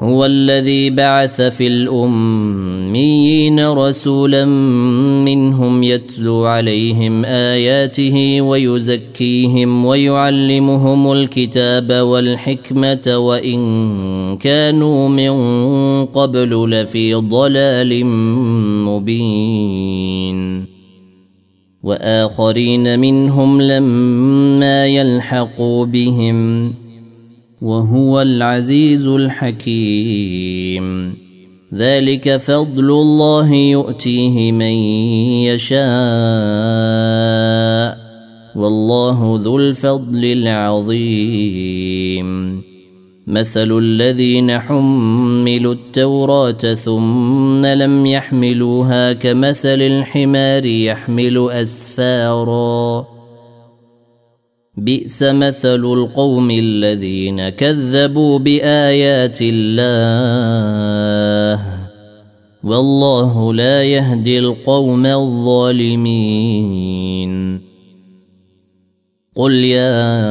[0.00, 4.44] هو الذي بعث في الأميين رسولا
[5.24, 15.34] منهم يتلو عليهم آياته ويزكيهم ويعلمهم الكتاب والحكمة وإن كانوا من
[16.06, 18.06] قبل لفي ضلال
[18.86, 20.66] مبين.
[21.82, 26.83] وآخرين منهم لما يلحقوا بهم
[27.64, 31.14] وهو العزيز الحكيم.
[31.74, 34.72] ذلك فضل الله يؤتيه من
[35.48, 35.84] يشاء.
[38.56, 42.24] والله ذو الفضل العظيم.
[43.26, 53.13] مثل الذين حملوا التوراة ثم لم يحملوها كمثل الحمار يحمل أسفارا.
[54.76, 60.04] بئس مثل القوم الذين كذبوا بآيات الله.
[62.64, 66.54] والله لا يهدي القوم الظالمين.
[69.36, 70.24] قل يا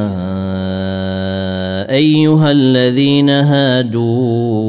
[1.90, 4.64] أيها الذين هادوا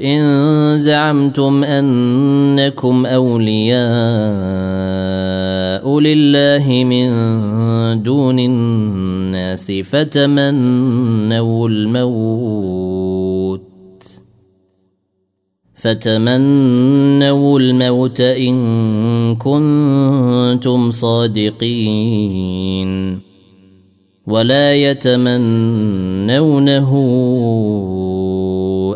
[0.00, 3.80] إن زعمتم أنكم أولياء
[6.00, 7.10] لله من
[8.02, 13.60] دون الناس فتمنوا الموت.
[15.74, 22.40] فتمنوا الموت إن كنتم صادقين.
[24.26, 25.30] ولا يتمنونه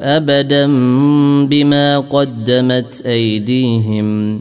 [0.03, 0.67] ابدا
[1.47, 4.41] بما قدمت أيديهم.